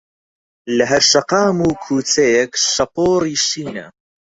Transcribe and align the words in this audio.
لەهەر 0.77 1.03
شەقام 1.11 1.55
و 1.65 1.69
کووچەیەک 1.83 2.51
شەپۆڕی 2.73 3.37
شینە 3.47 3.85